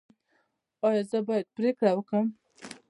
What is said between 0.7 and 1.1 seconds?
ایا